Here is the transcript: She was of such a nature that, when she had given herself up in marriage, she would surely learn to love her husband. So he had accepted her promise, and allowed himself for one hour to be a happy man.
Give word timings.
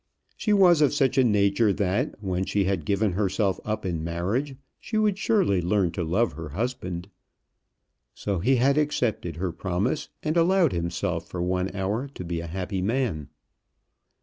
She 0.35 0.51
was 0.51 0.81
of 0.81 0.95
such 0.95 1.19
a 1.19 1.23
nature 1.23 1.71
that, 1.71 2.15
when 2.23 2.43
she 2.43 2.63
had 2.63 2.85
given 2.85 3.11
herself 3.11 3.59
up 3.63 3.85
in 3.85 4.03
marriage, 4.03 4.55
she 4.79 4.97
would 4.97 5.19
surely 5.19 5.61
learn 5.61 5.91
to 5.91 6.03
love 6.03 6.33
her 6.33 6.49
husband. 6.49 7.07
So 8.15 8.39
he 8.39 8.55
had 8.55 8.79
accepted 8.79 9.35
her 9.35 9.51
promise, 9.51 10.09
and 10.23 10.37
allowed 10.37 10.71
himself 10.71 11.27
for 11.27 11.43
one 11.43 11.69
hour 11.75 12.07
to 12.15 12.23
be 12.25 12.39
a 12.41 12.47
happy 12.47 12.81
man. 12.81 13.29